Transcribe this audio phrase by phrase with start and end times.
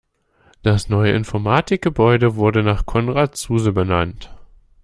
[0.63, 4.31] Das neue Informatikgebäude wurde nach Konrad Zuse benannt.